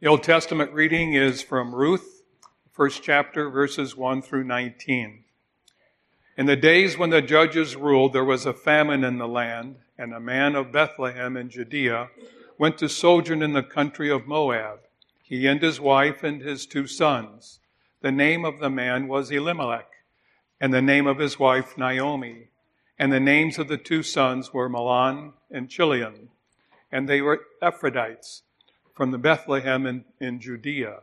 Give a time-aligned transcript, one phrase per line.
[0.00, 2.22] The Old Testament reading is from Ruth,
[2.72, 5.24] first chapter, verses 1 through 19.
[6.38, 10.14] In the days when the judges ruled, there was a famine in the land, and
[10.14, 12.08] a man of Bethlehem in Judea
[12.56, 14.78] went to sojourn in the country of Moab,
[15.22, 17.60] he and his wife and his two sons.
[18.00, 19.90] The name of the man was Elimelech,
[20.58, 22.48] and the name of his wife Naomi,
[22.98, 26.30] and the names of the two sons were Mahlon and Chilion,
[26.90, 28.40] and they were Ephrathites
[28.94, 31.00] from the Bethlehem in, in Judea.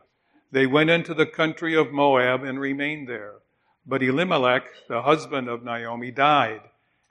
[0.50, 3.34] They went into the country of Moab and remained there.
[3.86, 6.62] But Elimelech, the husband of Naomi, died,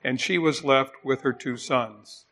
[0.02, 2.26] and she was left with her two sons.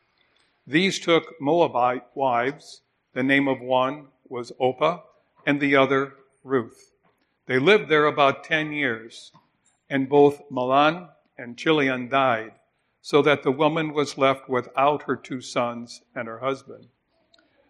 [0.65, 2.81] These took Moabite wives.
[3.13, 5.01] The name of one was Orpah,
[5.45, 6.91] and the other Ruth.
[7.45, 9.31] They lived there about ten years,
[9.89, 12.51] and both Mahlon and Chilion died,
[13.01, 16.87] so that the woman was left without her two sons and her husband.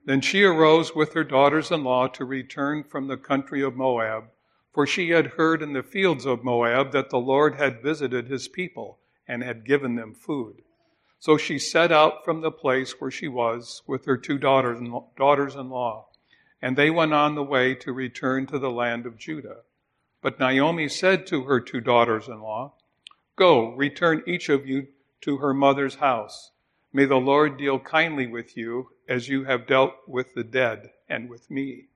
[0.08, 4.30] Then she arose with her daughters in law to return from the country of Moab,
[4.74, 8.48] for she had heard in the fields of Moab that the Lord had visited his
[8.48, 10.62] people and had given them food.
[11.20, 15.70] So she set out from the place where she was with her two daughters in
[15.70, 16.08] law,
[16.62, 19.64] and they went on the way to return to the land of Judah.
[20.22, 22.76] But Naomi said to her two daughters in law,
[23.36, 24.88] Go, return each of you
[25.20, 26.52] to her mother's house.
[26.94, 31.30] May the Lord deal kindly with you as you have dealt with the dead and
[31.30, 31.88] with me.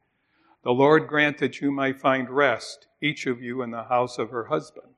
[0.64, 4.30] The Lord grant that you may find rest, each of you in the house of
[4.30, 4.94] her husband.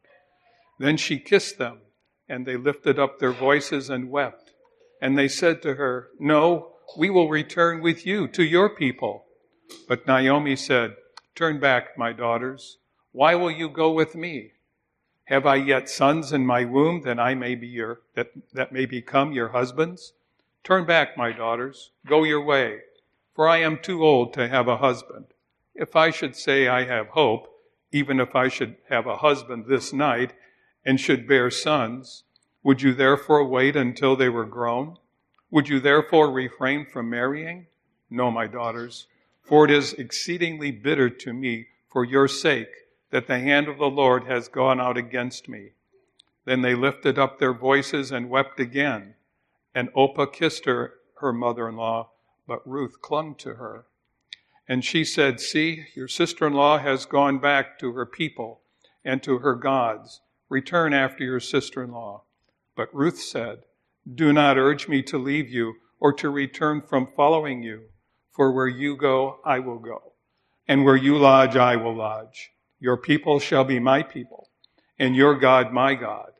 [0.77, 1.79] Then she kissed them,
[2.27, 4.51] and they lifted up their voices and wept.
[5.01, 9.25] And they said to her, No, we will return with you to your people.
[9.87, 10.95] But Naomi said,
[11.35, 12.77] Turn back, my daughters.
[13.11, 14.52] Why will you go with me?
[15.25, 18.85] Have I yet sons in my womb that I may be your, that, that may
[18.85, 20.13] become your husbands?
[20.63, 22.81] Turn back, my daughters, go your way,
[23.33, 25.27] for I am too old to have a husband.
[25.75, 27.47] If I should say I have hope,
[27.91, 30.33] even if I should have a husband this night
[30.85, 32.23] and should bear sons,
[32.61, 34.97] would you therefore wait until they were grown?
[35.51, 37.67] Would you therefore refrain from marrying?
[38.09, 39.07] No, my daughters,
[39.41, 42.82] for it is exceedingly bitter to me for your sake
[43.13, 45.73] that the hand of the Lord has gone out against me.
[46.45, 49.13] Then they lifted up their voices and wept again.
[49.75, 52.09] And Orpah kissed her, her mother in law,
[52.47, 53.85] but Ruth clung to her.
[54.67, 58.61] And she said, See, your sister in law has gone back to her people
[59.05, 60.21] and to her gods.
[60.49, 62.23] Return after your sister in law.
[62.75, 63.59] But Ruth said,
[64.11, 67.89] Do not urge me to leave you or to return from following you,
[68.31, 70.13] for where you go, I will go,
[70.67, 72.52] and where you lodge, I will lodge.
[72.83, 74.49] Your people shall be my people,
[74.99, 76.33] and your God my God.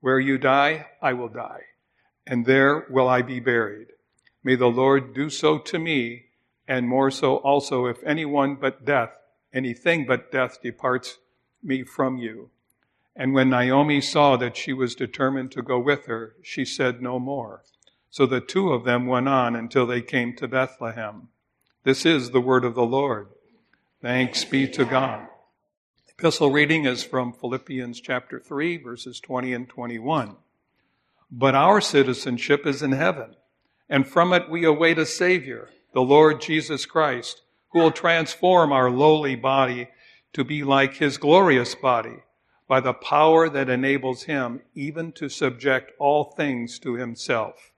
[0.00, 1.66] Where you die, I will die
[2.26, 3.88] and there will I be buried.
[4.44, 6.26] May the Lord do so to me,
[6.68, 9.10] and more so also if anyone but death,
[9.52, 11.18] anything but death departs
[11.62, 12.50] me from you.
[13.14, 17.18] And when Naomi saw that she was determined to go with her, she said no
[17.18, 17.62] more.
[18.10, 21.28] So the two of them went on until they came to Bethlehem.
[21.84, 23.28] This is the word of the Lord.
[24.00, 25.28] Thanks be to God.
[26.22, 30.36] Epistle reading is from Philippians chapter 3, verses 20 and 21.
[31.32, 33.34] But our citizenship is in heaven,
[33.88, 38.88] and from it we await a Savior, the Lord Jesus Christ, who will transform our
[38.88, 39.88] lowly body
[40.32, 42.22] to be like his glorious body
[42.68, 47.72] by the power that enables him even to subject all things to himself.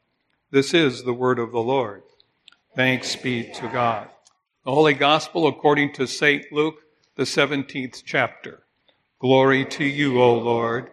[0.51, 2.03] This is the word of the Lord.
[2.77, 4.11] Thanks be to God.
[4.67, 6.53] The Holy Gospel according to St.
[6.53, 6.84] Luke,
[7.17, 8.65] the 17th chapter.
[9.21, 10.91] Glory to you, O Lord.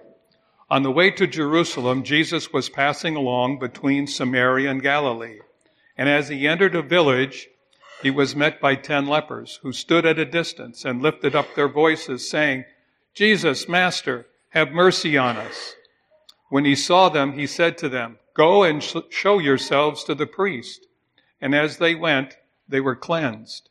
[0.69, 5.39] On the way to Jerusalem, Jesus was passing along between Samaria and Galilee.
[5.97, 7.47] And as he entered a village,
[8.03, 11.67] he was met by ten lepers who stood at a distance and lifted up their
[11.67, 12.65] voices, saying,
[13.15, 15.73] Jesus, Master, have mercy on us.
[16.49, 20.85] When he saw them, he said to them, Go and show yourselves to the priest.
[21.41, 22.37] And as they went,
[22.67, 23.70] they were cleansed.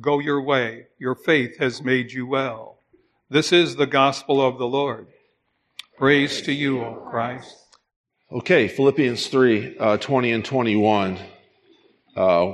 [0.00, 0.86] go your way.
[0.98, 2.78] Your faith has made you well.
[3.28, 5.08] This is the gospel of the Lord.
[5.98, 7.56] Praise to you, O Christ.
[8.30, 11.18] Okay, Philippians 3 uh, 20 and 21.
[12.16, 12.52] Uh,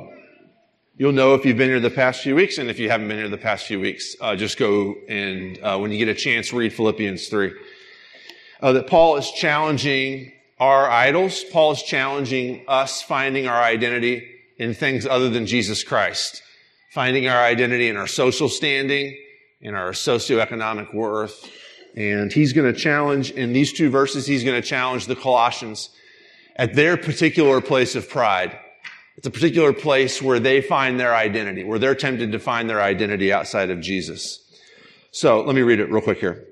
[1.03, 3.17] You'll know if you've been here the past few weeks, and if you haven't been
[3.17, 6.53] here the past few weeks, uh, just go and uh, when you get a chance,
[6.53, 7.53] read Philippians 3.
[8.61, 10.31] Uh, that Paul is challenging
[10.61, 11.45] our idols.
[11.51, 14.29] Paul is challenging us finding our identity
[14.59, 16.43] in things other than Jesus Christ,
[16.93, 19.17] finding our identity in our social standing,
[19.63, 21.51] in our socioeconomic worth.
[21.97, 25.89] And he's going to challenge, in these two verses, he's going to challenge the Colossians
[26.55, 28.59] at their particular place of pride.
[29.17, 32.83] It's a particular place where they find their identity, where they're tempted to find their
[32.83, 34.41] identity outside of Jesus.
[35.13, 36.45] So let me read it real quick here.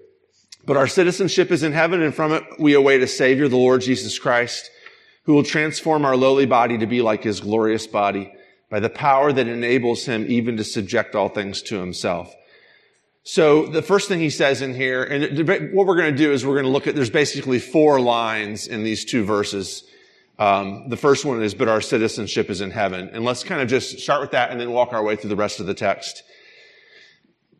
[0.65, 3.83] But our citizenship is in heaven, and from it we await a Savior, the Lord
[3.83, 4.71] Jesus Christ,
[5.25, 8.33] who will transform our lowly body to be like his glorious body
[8.71, 12.35] by the power that enables him even to subject all things to himself.
[13.23, 15.39] So the first thing he says in here, and
[15.75, 18.67] what we're going to do is we're going to look at, there's basically four lines
[18.67, 19.85] in these two verses.
[20.39, 23.11] Um, the first one is, but our citizenship is in heaven.
[23.13, 25.37] And let's kind of just start with that and then walk our way through the
[25.37, 26.23] rest of the text.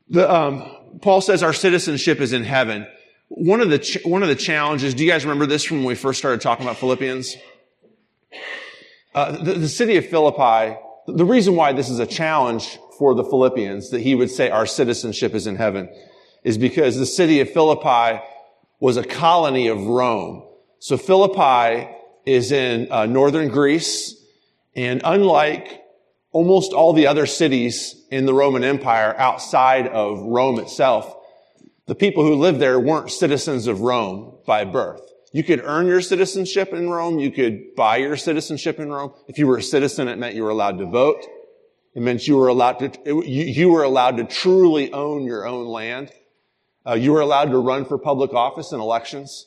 [0.09, 2.87] The, um, Paul says our citizenship is in heaven.
[3.29, 5.87] One of the, ch- one of the challenges, do you guys remember this from when
[5.87, 7.37] we first started talking about Philippians?
[9.15, 13.25] Uh, the, the city of Philippi, the reason why this is a challenge for the
[13.25, 15.89] Philippians that he would say our citizenship is in heaven
[16.45, 18.23] is because the city of Philippi
[18.79, 20.43] was a colony of Rome.
[20.79, 21.89] So Philippi
[22.25, 24.15] is in uh, northern Greece,
[24.75, 25.83] and unlike
[26.33, 31.15] almost all the other cities in the Roman Empire outside of Rome itself,
[31.87, 35.10] the people who lived there weren't citizens of Rome by birth.
[35.33, 37.19] You could earn your citizenship in Rome.
[37.19, 39.13] You could buy your citizenship in Rome.
[39.29, 41.25] If you were a citizen, it meant you were allowed to vote.
[41.95, 45.67] It meant you were allowed to, you, you were allowed to truly own your own
[45.67, 46.11] land.
[46.87, 49.47] Uh, you were allowed to run for public office in elections.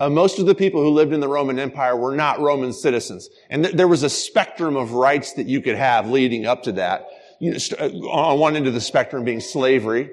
[0.00, 3.28] Uh, most of the people who lived in the Roman Empire were not Roman citizens.
[3.50, 6.72] And th- there was a spectrum of rights that you could have leading up to
[6.72, 7.06] that.
[7.38, 10.10] You know, st- uh, on one end of the spectrum being slavery,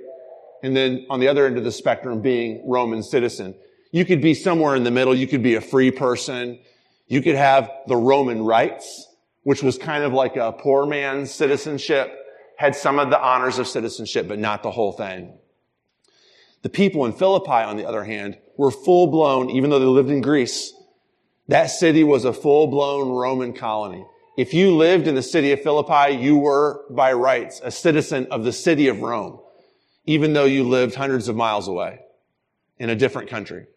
[0.61, 3.55] and then on the other end of the spectrum being Roman citizen.
[3.91, 5.15] You could be somewhere in the middle.
[5.15, 6.59] You could be a free person.
[7.07, 9.07] You could have the Roman rights,
[9.43, 12.13] which was kind of like a poor man's citizenship,
[12.57, 15.37] had some of the honors of citizenship, but not the whole thing.
[16.63, 20.09] The people in Philippi, on the other hand, were full blown, even though they lived
[20.09, 20.73] in Greece,
[21.47, 24.05] that city was a full blown Roman colony.
[24.37, 28.43] If you lived in the city of Philippi, you were by rights a citizen of
[28.43, 29.39] the city of Rome,
[30.05, 32.01] even though you lived hundreds of miles away
[32.77, 33.67] in a different country.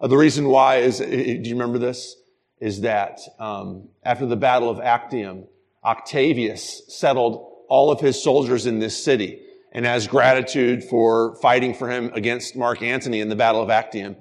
[0.00, 2.16] Uh, the reason why is, do you remember this?
[2.58, 5.46] Is that um, after the Battle of Actium,
[5.84, 9.42] Octavius settled all of his soldiers in this city.
[9.72, 14.16] And as gratitude for fighting for him against Mark Antony in the Battle of Actium,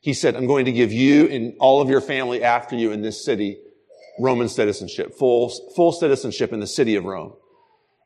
[0.00, 3.02] he said, I'm going to give you and all of your family after you in
[3.02, 3.58] this city
[4.18, 7.34] Roman citizenship, full, full citizenship in the city of Rome.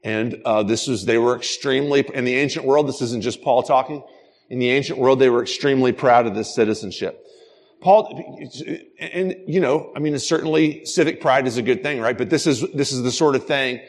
[0.02, 3.62] And uh, this was, they were extremely, in the ancient world, this isn't just Paul
[3.62, 4.02] talking.
[4.48, 7.24] In the ancient world, they were extremely proud of this citizenship.
[7.80, 8.50] Paul,
[8.98, 12.16] and you know, I mean, certainly civic pride is a good thing, right?
[12.16, 13.80] But this is, this is the sort of thing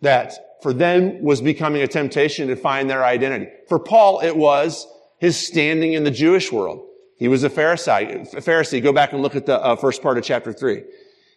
[0.00, 3.50] that for them was becoming a temptation to find their identity.
[3.68, 4.86] For Paul, it was
[5.18, 6.86] his standing in the Jewish world.
[7.18, 8.32] He was a Pharisee.
[8.34, 8.82] A Pharisee.
[8.82, 10.82] Go back and look at the uh, first part of chapter three.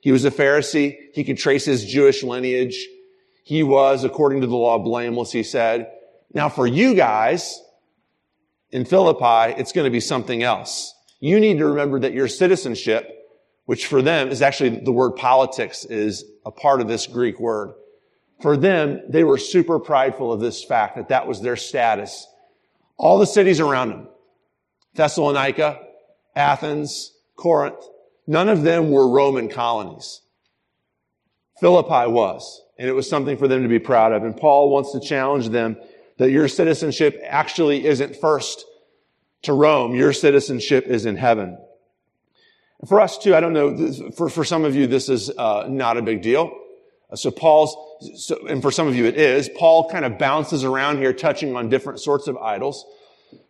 [0.02, 0.98] He was a Pharisee.
[1.14, 2.88] He could trace his Jewish lineage.
[3.44, 5.92] He was, according to the law, blameless, he said.
[6.34, 7.62] Now for you guys
[8.72, 10.94] in Philippi, it's going to be something else.
[11.20, 13.10] You need to remember that your citizenship,
[13.66, 17.74] which for them is actually the word politics is a part of this Greek word.
[18.42, 22.26] For them, they were super prideful of this fact that that was their status.
[22.98, 24.08] All the cities around them,
[24.96, 25.80] Thessalonica,
[26.36, 27.84] Athens, Corinth,
[28.28, 30.22] none of them were Roman colonies.
[31.60, 34.24] Philippi was, and it was something for them to be proud of.
[34.24, 35.76] And Paul wants to challenge them
[36.20, 38.66] that your citizenship actually isn't first
[39.42, 39.96] to Rome.
[39.96, 41.58] Your citizenship is in heaven.
[42.88, 45.98] For us too, I don't know, for, for some of you, this is uh, not
[45.98, 46.52] a big deal.
[47.16, 47.76] So Paul's,
[48.16, 51.56] so, and for some of you it is, Paul kind of bounces around here touching
[51.56, 52.86] on different sorts of idols.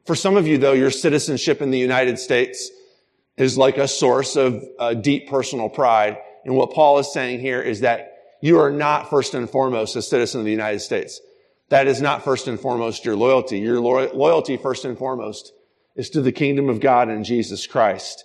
[0.05, 2.71] For some of you though, your citizenship in the United States
[3.35, 6.17] is like a source of uh, deep personal pride.
[6.45, 10.01] And what Paul is saying here is that you are not first and foremost a
[10.01, 11.19] citizen of the United States.
[11.69, 13.59] That is not first and foremost your loyalty.
[13.59, 15.53] Your loyalty first and foremost
[15.95, 18.23] is to the kingdom of God and Jesus Christ.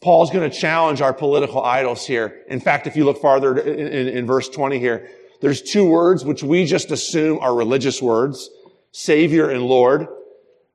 [0.00, 2.42] Paul's going to challenge our political idols here.
[2.48, 5.08] In fact, if you look farther in, in, in, verse 20 here,
[5.40, 8.50] there's two words which we just assume are religious words,
[8.92, 10.06] Savior and Lord.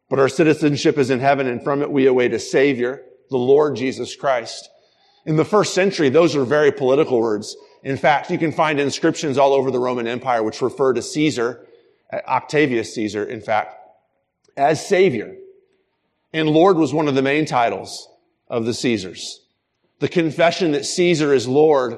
[0.09, 3.75] But our citizenship is in heaven and from it we await a Savior, the Lord
[3.75, 4.69] Jesus Christ.
[5.25, 7.55] In the first century, those were very political words.
[7.83, 11.67] In fact, you can find inscriptions all over the Roman Empire which refer to Caesar,
[12.11, 13.75] Octavius Caesar, in fact,
[14.57, 15.35] as Savior.
[16.33, 18.07] And Lord was one of the main titles
[18.47, 19.41] of the Caesars.
[19.99, 21.97] The confession that Caesar is Lord,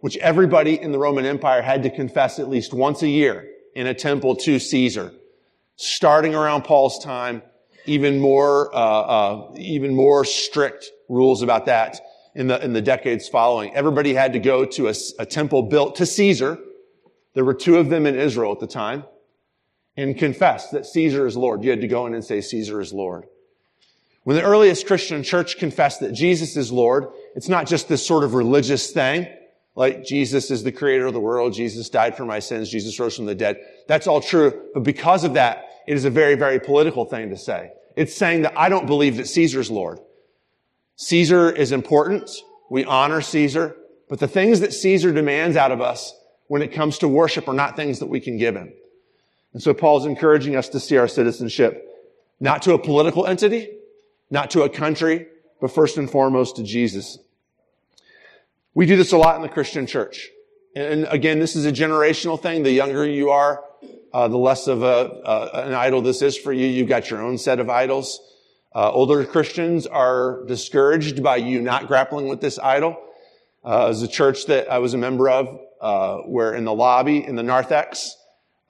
[0.00, 3.86] which everybody in the Roman Empire had to confess at least once a year in
[3.86, 5.12] a temple to Caesar.
[5.76, 7.42] Starting around Paul's time,
[7.86, 12.00] even more, uh, uh, even more strict rules about that
[12.34, 13.74] in the, in the decades following.
[13.74, 16.58] Everybody had to go to a, a temple built to Caesar.
[17.34, 19.04] There were two of them in Israel at the time
[19.96, 21.62] and confess that Caesar is Lord.
[21.62, 23.24] You had to go in and say Caesar is Lord.
[24.24, 28.24] When the earliest Christian church confessed that Jesus is Lord, it's not just this sort
[28.24, 29.28] of religious thing,
[29.76, 33.16] like Jesus is the creator of the world, Jesus died for my sins, Jesus rose
[33.16, 33.58] from the dead.
[33.86, 37.36] That's all true, but because of that, it is a very, very political thing to
[37.36, 37.72] say.
[37.96, 39.98] It's saying that I don't believe that Caesar is Lord.
[40.96, 42.30] Caesar is important.
[42.70, 43.76] We honor Caesar.
[44.08, 46.14] But the things that Caesar demands out of us
[46.46, 48.72] when it comes to worship are not things that we can give him.
[49.54, 51.88] And so Paul's encouraging us to see our citizenship
[52.40, 53.70] not to a political entity,
[54.30, 55.28] not to a country,
[55.60, 57.18] but first and foremost to Jesus.
[58.74, 60.28] We do this a lot in the Christian church.
[60.74, 62.64] And again, this is a generational thing.
[62.64, 63.62] The younger you are,
[64.12, 66.66] uh, the less of a, uh, an idol this is for you.
[66.66, 68.20] You've got your own set of idols.
[68.74, 73.00] Uh, older Christians are discouraged by you not grappling with this idol.
[73.64, 77.24] Uh, as a church that I was a member of, uh, where in the lobby
[77.24, 78.16] in the narthex,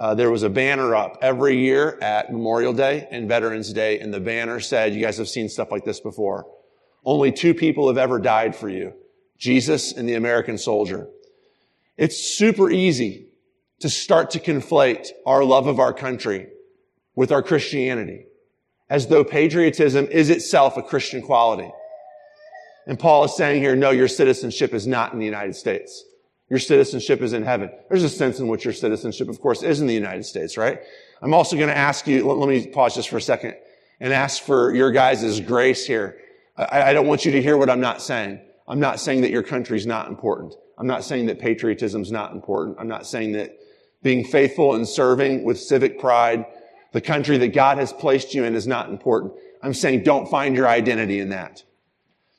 [0.01, 4.13] uh, there was a banner up every year at Memorial Day and Veterans Day, and
[4.13, 6.47] the banner said, "You guys have seen stuff like this before.
[7.05, 8.93] Only two people have ever died for you:
[9.39, 11.09] Jesus and the American soldier."
[11.97, 13.29] It's super easy
[13.81, 16.49] to start to conflate our love of our country
[17.15, 18.27] with our Christianity
[18.91, 21.71] as though patriotism is itself a Christian quality.
[22.87, 26.05] And Paul is saying here, no, your citizenship is not in the United States.
[26.55, 27.69] Your citizenship is in heaven.
[27.89, 30.79] There's a sense in which your citizenship, of course, is in the United States, right?
[31.21, 33.57] I'm also going to ask you, let, let me pause just for a second
[33.99, 36.17] and ask for your guys' grace here.
[36.57, 38.39] I, I don't want you to hear what I'm not saying.
[38.69, 40.55] I'm not saying that your country's not important.
[40.79, 42.77] I'm not saying that patriotism's not important.
[42.79, 43.59] I'm not saying that
[44.05, 46.47] being faithful and serving with civic pride
[46.93, 49.33] the country that God has placed you in is not important.
[49.61, 51.65] I'm saying don't find your identity in that.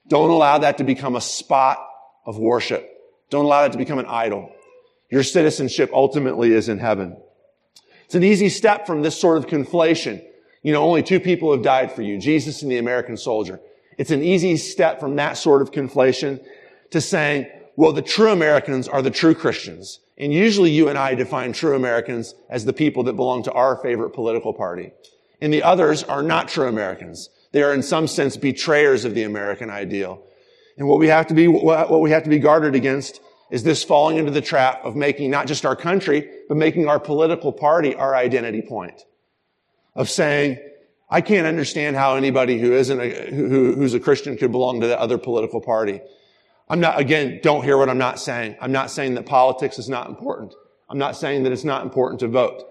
[0.08, 1.86] Don't allow that to become a spot
[2.26, 2.95] of worship.
[3.30, 4.52] Don't allow that to become an idol.
[5.10, 7.18] Your citizenship ultimately is in heaven.
[8.06, 10.24] It's an easy step from this sort of conflation.
[10.62, 13.60] You know, only two people have died for you, Jesus and the American soldier.
[13.98, 16.44] It's an easy step from that sort of conflation
[16.92, 20.00] to saying, well, the true Americans are the true Christians.
[20.18, 23.76] And usually you and I define true Americans as the people that belong to our
[23.78, 24.92] favorite political party.
[25.42, 27.30] And the others are not true Americans.
[27.52, 30.24] They are in some sense betrayers of the American ideal.
[30.78, 33.84] And what we have to be, what we have to be guarded against is this
[33.84, 37.96] falling into the trap of making not just our country, but making our political party
[37.96, 39.04] our identity point.
[39.94, 40.58] Of saying,
[41.10, 44.88] I can't understand how anybody who isn't a, who, who's a Christian could belong to
[44.88, 46.02] the other political party.
[46.68, 48.58] I'm not, again, don't hear what I'm not saying.
[48.60, 50.54] I'm not saying that politics is not important.
[50.90, 52.64] I'm not saying that it's not important to vote.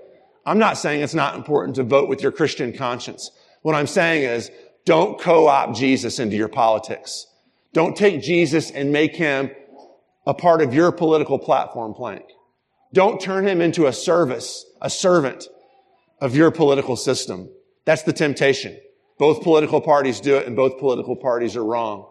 [0.44, 3.30] I'm not saying it's not important to vote with your Christian conscience.
[3.62, 4.50] What I'm saying is
[4.84, 7.26] don't co-opt Jesus into your politics.
[7.74, 9.50] Don't take Jesus and make him
[10.26, 12.24] a part of your political platform plank.
[12.94, 15.48] Don't turn him into a service, a servant
[16.20, 17.50] of your political system.
[17.84, 18.78] That's the temptation.
[19.18, 22.08] Both political parties do it and both political parties are wrong.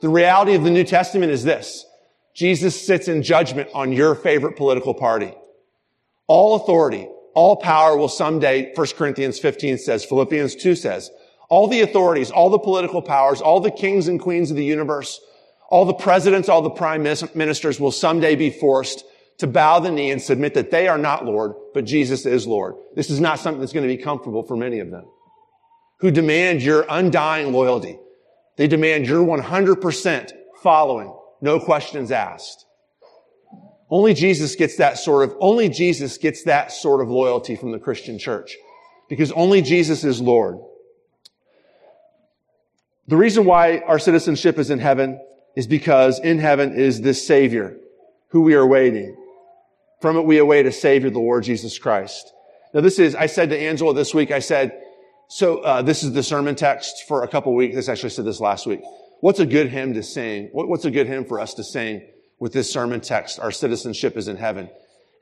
[0.00, 1.84] The reality of the New Testament is this.
[2.34, 5.34] Jesus sits in judgment on your favorite political party.
[6.26, 11.10] All authority, all power will someday, 1 Corinthians 15 says, Philippians 2 says,
[11.52, 15.20] all the authorities, all the political powers, all the kings and queens of the universe,
[15.68, 19.04] all the presidents, all the prime ministers will someday be forced
[19.36, 22.76] to bow the knee and submit that they are not Lord, but Jesus is Lord.
[22.96, 25.04] This is not something that's going to be comfortable for many of them
[26.00, 27.98] who demand your undying loyalty.
[28.56, 30.32] They demand your 100%
[30.62, 32.64] following, no questions asked.
[33.90, 37.78] Only Jesus gets that sort of, only Jesus gets that sort of loyalty from the
[37.78, 38.56] Christian church.
[39.10, 40.56] Because only Jesus is Lord.
[43.08, 45.20] The reason why our citizenship is in heaven
[45.56, 47.76] is because in heaven is this Savior
[48.28, 49.16] who we are waiting.
[50.00, 52.32] From it we await a Savior, the Lord Jesus Christ.
[52.72, 54.80] Now this is, I said to Angela this week, I said,
[55.28, 57.74] so uh, this is the sermon text for a couple weeks.
[57.74, 58.80] This actually said this last week.
[59.20, 60.48] What's a good hymn to sing?
[60.52, 62.02] What, what's a good hymn for us to sing
[62.38, 63.38] with this sermon text?
[63.38, 64.68] Our citizenship is in heaven.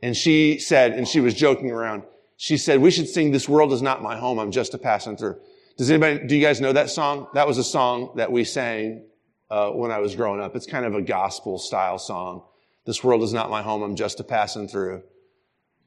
[0.02, 2.04] And she said, and she was joking around.
[2.36, 4.38] She said, we should sing "This world is not my home.
[4.38, 5.38] I'm just a passing through."
[5.80, 6.26] Does anybody?
[6.26, 7.28] Do you guys know that song?
[7.32, 9.06] That was a song that we sang
[9.48, 10.54] uh, when I was growing up.
[10.54, 12.42] It's kind of a gospel style song.
[12.84, 13.82] This world is not my home.
[13.82, 15.04] I'm just a passing through.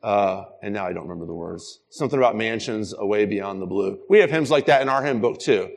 [0.01, 1.79] Uh, and now I don't remember the words.
[1.91, 3.99] Something about mansions away beyond the blue.
[4.09, 5.69] We have hymns like that in our hymn book too.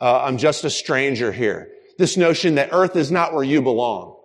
[0.00, 1.72] Uh, I'm just a stranger here.
[1.98, 4.16] This notion that earth is not where you belong.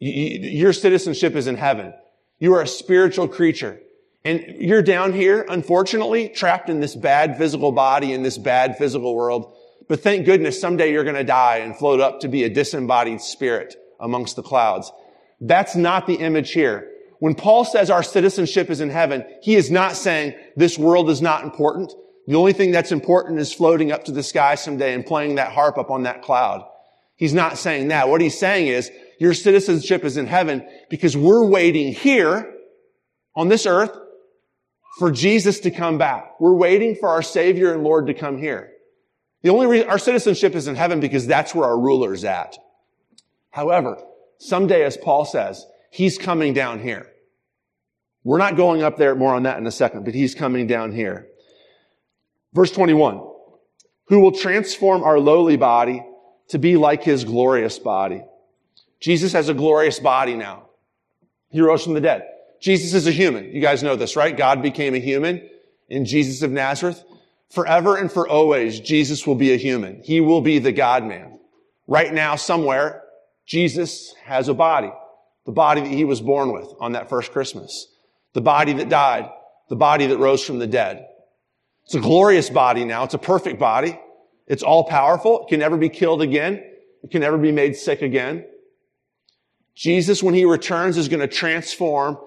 [0.00, 1.94] You, your citizenship is in heaven.
[2.40, 3.78] You are a spiritual creature.
[4.26, 9.14] And you're down here, unfortunately, trapped in this bad physical body in this bad physical
[9.14, 9.54] world.
[9.86, 13.20] But thank goodness someday you're going to die and float up to be a disembodied
[13.20, 14.90] spirit amongst the clouds.
[15.40, 16.90] That's not the image here.
[17.20, 21.22] When Paul says our citizenship is in heaven, he is not saying this world is
[21.22, 21.92] not important.
[22.26, 25.52] The only thing that's important is floating up to the sky someday and playing that
[25.52, 26.66] harp up on that cloud.
[27.14, 28.08] He's not saying that.
[28.08, 28.90] What he's saying is
[29.20, 32.52] your citizenship is in heaven because we're waiting here
[33.36, 33.96] on this earth
[34.98, 36.40] for Jesus to come back.
[36.40, 38.72] We're waiting for our Savior and Lord to come here.
[39.42, 42.56] The only reason our citizenship is in heaven because that's where our ruler is at.
[43.50, 44.02] However,
[44.38, 47.06] someday, as Paul says, he's coming down here.
[48.24, 50.92] We're not going up there, more on that in a second, but he's coming down
[50.92, 51.28] here.
[52.52, 53.20] Verse 21.
[54.08, 56.04] Who will transform our lowly body
[56.48, 58.22] to be like his glorious body.
[59.00, 60.68] Jesus has a glorious body now.
[61.50, 62.22] He rose from the dead.
[62.66, 63.52] Jesus is a human.
[63.52, 64.36] You guys know this, right?
[64.36, 65.48] God became a human
[65.88, 67.00] in Jesus of Nazareth.
[67.48, 70.02] Forever and for always, Jesus will be a human.
[70.02, 71.38] He will be the God man.
[71.86, 73.04] Right now, somewhere,
[73.46, 74.90] Jesus has a body.
[75.44, 77.86] The body that he was born with on that first Christmas.
[78.32, 79.30] The body that died.
[79.68, 81.06] The body that rose from the dead.
[81.84, 83.04] It's a glorious body now.
[83.04, 83.96] It's a perfect body.
[84.48, 85.42] It's all powerful.
[85.42, 86.64] It can never be killed again.
[87.04, 88.44] It can never be made sick again.
[89.76, 92.18] Jesus, when he returns, is going to transform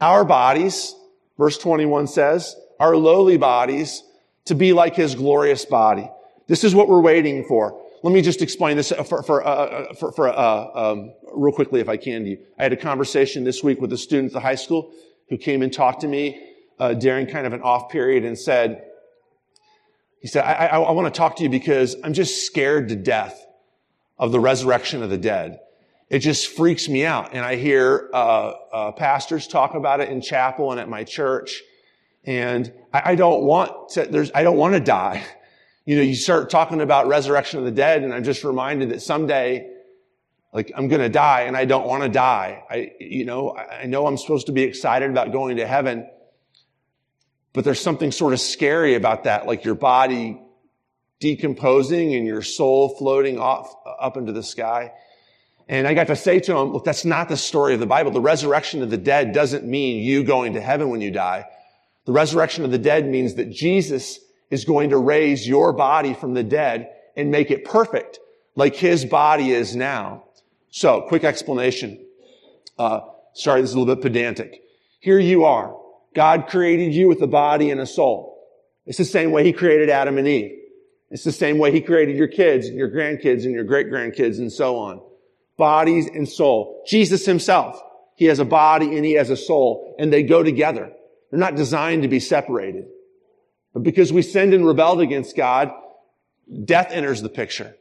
[0.00, 0.94] our bodies,
[1.36, 4.02] verse 21 says, our lowly bodies
[4.44, 6.08] to be like his glorious body.
[6.46, 7.80] This is what we're waiting for.
[8.02, 11.80] Let me just explain this for, for, uh, uh for, for uh, um, real quickly,
[11.80, 12.24] if I can.
[12.24, 12.38] To you.
[12.58, 14.92] I had a conversation this week with a student at the high school
[15.28, 16.42] who came and talked to me
[16.78, 18.84] uh, during kind of an off period and said,
[20.20, 22.96] he said, I, I, I want to talk to you because I'm just scared to
[22.96, 23.44] death
[24.18, 25.60] of the resurrection of the dead
[26.10, 27.34] it just freaks me out.
[27.34, 31.62] And I hear uh, uh, pastors talk about it in chapel and at my church,
[32.24, 34.06] and I, I don't want to.
[34.06, 35.24] There's I don't want to die.
[35.88, 39.00] You know, you start talking about resurrection of the dead, and I'm just reminded that
[39.00, 39.70] someday,
[40.52, 42.62] like I'm going to die, and I don't want to die.
[42.68, 46.06] I, you know, I know I'm supposed to be excited about going to heaven,
[47.54, 50.38] but there's something sort of scary about that, like your body
[51.20, 54.92] decomposing and your soul floating off up into the sky.
[55.68, 58.10] And I got to say to him, look, that's not the story of the Bible.
[58.10, 61.46] The resurrection of the dead doesn't mean you going to heaven when you die.
[62.06, 64.18] The resurrection of the dead means that Jesus
[64.50, 68.18] is going to raise your body from the dead and make it perfect
[68.56, 70.24] like his body is now.
[70.70, 72.02] So, quick explanation.
[72.78, 73.00] Uh,
[73.34, 74.62] sorry, this is a little bit pedantic.
[75.00, 75.76] Here you are.
[76.14, 78.42] God created you with a body and a soul.
[78.86, 80.58] It's the same way he created Adam and Eve.
[81.10, 84.38] It's the same way he created your kids and your grandkids and your great grandkids
[84.38, 85.02] and so on
[85.58, 86.82] bodies and soul.
[86.86, 87.82] Jesus himself,
[88.14, 90.90] he has a body and he has a soul, and they go together.
[91.30, 92.86] They're not designed to be separated.
[93.74, 95.70] But because we sinned and rebelled against God,
[96.64, 97.76] death enters the picture.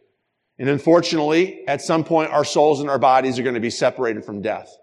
[0.59, 4.25] And unfortunately, at some point, our souls and our bodies are going to be separated
[4.25, 4.75] from death.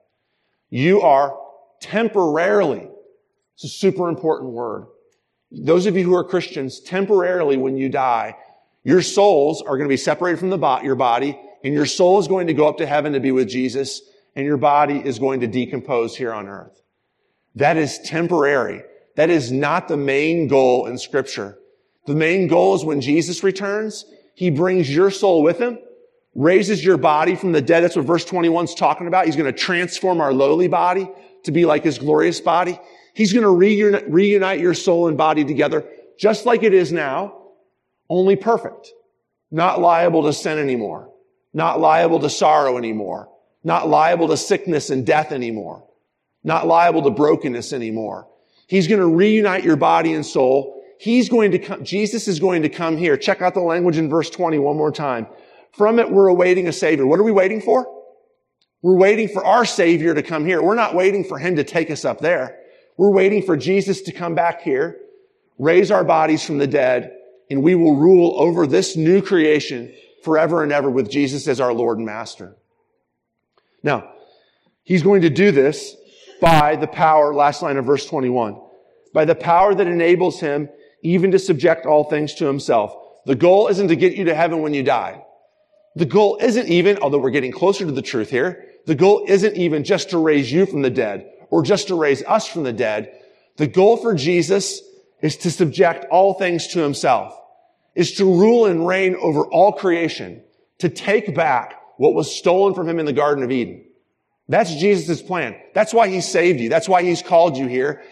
[0.70, 1.36] You are
[1.80, 2.88] temporarily,
[3.54, 4.86] it's a super important word.
[5.50, 8.36] Those of you who are Christians, temporarily when you die,
[8.82, 12.18] your souls are going to be separated from the bo- your body and your soul
[12.18, 14.02] is going to go up to heaven to be with Jesus,
[14.36, 16.82] and your body is going to decompose here on earth.
[17.54, 18.82] That is temporary.
[19.16, 21.58] That is not the main goal in scripture.
[22.06, 25.78] The main goal is when Jesus returns, he brings your soul with him,
[26.34, 27.82] raises your body from the dead.
[27.82, 29.24] That's what verse 21 is talking about.
[29.24, 31.10] He's going to transform our lowly body
[31.44, 32.78] to be like his glorious body.
[33.14, 37.36] He's going to reunite, reunite your soul and body together just like it is now,
[38.08, 38.90] only perfect,
[39.50, 41.13] not liable to sin anymore
[41.54, 43.30] not liable to sorrow anymore,
[43.62, 45.88] not liable to sickness and death anymore,
[46.42, 48.28] not liable to brokenness anymore.
[48.66, 50.82] He's going to reunite your body and soul.
[50.98, 53.16] He's going to come, Jesus is going to come here.
[53.16, 55.28] Check out the language in verse 20 one more time.
[55.72, 57.06] From it, we're awaiting a Savior.
[57.06, 57.86] What are we waiting for?
[58.82, 60.62] We're waiting for our Savior to come here.
[60.62, 62.58] We're not waiting for Him to take us up there.
[62.96, 64.98] We're waiting for Jesus to come back here,
[65.58, 67.12] raise our bodies from the dead,
[67.50, 69.92] and we will rule over this new creation
[70.24, 72.56] forever and ever with Jesus as our Lord and Master.
[73.82, 74.10] Now,
[74.82, 75.94] he's going to do this
[76.40, 78.60] by the power, last line of verse 21,
[79.12, 80.68] by the power that enables him
[81.02, 82.94] even to subject all things to himself.
[83.26, 85.24] The goal isn't to get you to heaven when you die.
[85.96, 89.56] The goal isn't even, although we're getting closer to the truth here, The goal isn't
[89.56, 92.72] even just to raise you from the dead or just to raise us from the
[92.72, 93.12] dead.
[93.56, 94.82] The goal for Jesus
[95.22, 97.38] is to subject all things to himself,
[97.94, 100.42] is to rule and reign over all creation,
[100.78, 103.84] to take back what was stolen from him in the Garden of Eden.
[104.48, 105.56] That's Jesus' plan.
[105.74, 106.68] That's why he saved you.
[106.68, 108.02] That's why he's called you here.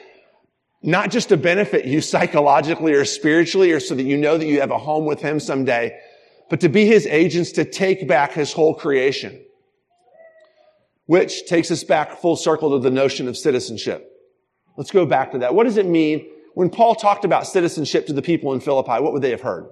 [0.83, 4.61] Not just to benefit you psychologically or spiritually or so that you know that you
[4.61, 5.99] have a home with him someday,
[6.49, 9.45] but to be his agents to take back his whole creation.
[11.07, 14.09] Which takes us back full circle to the notion of citizenship.
[14.77, 15.55] Let's go back to that.
[15.55, 19.03] What does it mean when Paul talked about citizenship to the people in Philippi?
[19.03, 19.69] What would they have heard?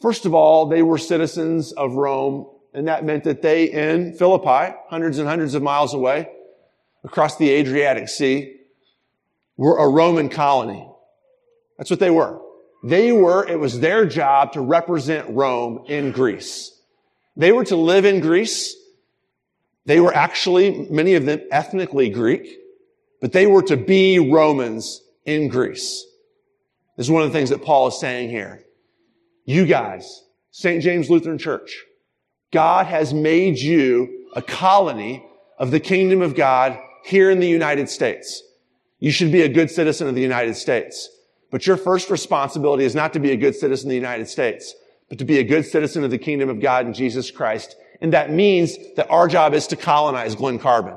[0.00, 4.74] First of all, they were citizens of Rome, and that meant that they in Philippi,
[4.88, 6.28] hundreds and hundreds of miles away,
[7.04, 8.56] across the Adriatic Sea,
[9.56, 10.88] were a Roman colony.
[11.76, 12.40] That's what they were.
[12.82, 16.72] They were, it was their job to represent Rome in Greece.
[17.36, 18.74] They were to live in Greece.
[19.84, 22.58] They were actually, many of them ethnically Greek,
[23.20, 25.02] but they were to be Romans
[25.34, 26.04] in Greece.
[26.96, 28.62] This is one of the things that Paul is saying here.
[29.44, 30.82] You guys, St.
[30.82, 31.84] James Lutheran Church,
[32.52, 35.24] God has made you a colony
[35.58, 38.42] of the kingdom of God here in the United States.
[38.98, 41.08] You should be a good citizen of the United States.
[41.50, 44.74] But your first responsibility is not to be a good citizen of the United States,
[45.08, 47.76] but to be a good citizen of the kingdom of God in Jesus Christ.
[48.00, 50.96] And that means that our job is to colonize Glen Carbon.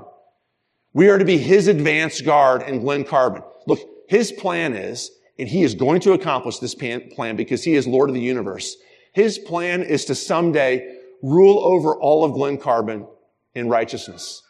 [0.93, 3.41] We are to be his advance guard in Glen Carbon.
[3.65, 7.87] Look, his plan is, and he is going to accomplish this plan because he is
[7.87, 8.75] Lord of the universe.
[9.13, 13.07] His plan is to someday rule over all of Glen Carbon
[13.55, 14.41] in righteousness.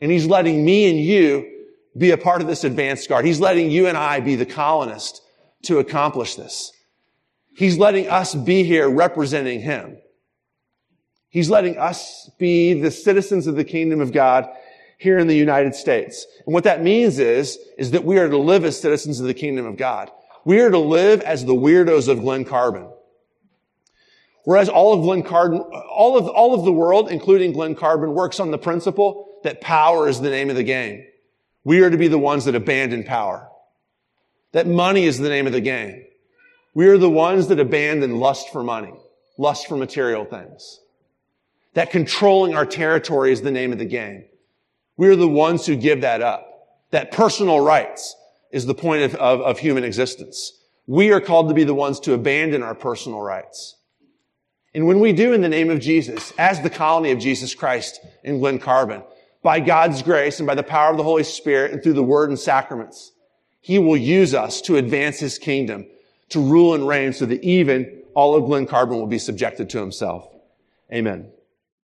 [0.00, 1.52] And he's letting me and you
[1.96, 3.24] be a part of this advance guard.
[3.24, 5.22] He's letting you and I be the colonist
[5.62, 6.72] to accomplish this.
[7.56, 9.98] He's letting us be here representing him.
[11.28, 14.48] He's letting us be the citizens of the kingdom of God
[14.98, 16.26] here in the United States.
[16.46, 19.34] And what that means is, is that we are to live as citizens of the
[19.34, 20.10] kingdom of God.
[20.44, 22.88] We are to live as the weirdos of Glen Carbon.
[24.44, 28.38] Whereas all of Glen Carbon, all of, all of the world, including Glen Carbon, works
[28.38, 31.04] on the principle that power is the name of the game.
[31.64, 33.48] We are to be the ones that abandon power.
[34.52, 36.04] That money is the name of the game.
[36.74, 38.94] We are the ones that abandon lust for money,
[39.36, 40.80] lust for material things.
[41.74, 44.26] That controlling our territory is the name of the game.
[44.96, 46.52] We are the ones who give that up.
[46.90, 48.14] That personal rights
[48.50, 50.52] is the point of, of, of human existence.
[50.86, 53.76] We are called to be the ones to abandon our personal rights.
[54.72, 58.00] And when we do in the name of Jesus, as the colony of Jesus Christ
[58.22, 59.02] in Glen Carbon,
[59.42, 62.28] by God's grace and by the power of the Holy Spirit and through the word
[62.28, 63.12] and sacraments,
[63.60, 65.86] He will use us to advance His kingdom,
[66.30, 69.78] to rule and reign so that even all of Glen Carbon will be subjected to
[69.78, 70.28] Himself.
[70.92, 71.30] Amen.